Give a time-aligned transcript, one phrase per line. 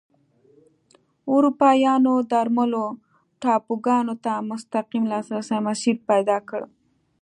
[1.31, 2.85] اروپایانو درملو
[3.41, 6.61] ټاپوګانو ته د مستقیم لاسرسي مسیر پیدا کړ.